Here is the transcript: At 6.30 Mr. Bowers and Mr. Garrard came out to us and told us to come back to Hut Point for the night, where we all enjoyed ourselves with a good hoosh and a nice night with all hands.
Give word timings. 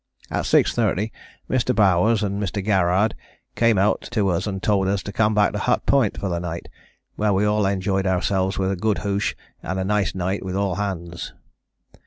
At 0.31 0.45
6.30 0.45 1.11
Mr. 1.47 1.75
Bowers 1.75 2.23
and 2.23 2.41
Mr. 2.41 2.65
Garrard 2.65 3.13
came 3.55 3.77
out 3.77 4.01
to 4.09 4.29
us 4.29 4.47
and 4.47 4.63
told 4.63 4.87
us 4.87 5.03
to 5.03 5.11
come 5.13 5.35
back 5.35 5.51
to 5.53 5.59
Hut 5.59 5.85
Point 5.85 6.19
for 6.19 6.27
the 6.27 6.39
night, 6.39 6.69
where 7.17 7.33
we 7.33 7.45
all 7.45 7.67
enjoyed 7.67 8.07
ourselves 8.07 8.57
with 8.57 8.71
a 8.71 8.75
good 8.75 8.97
hoosh 9.05 9.35
and 9.61 9.79
a 9.79 9.83
nice 9.85 10.15
night 10.15 10.43
with 10.43 10.55
all 10.55 10.73
hands. 10.73 11.33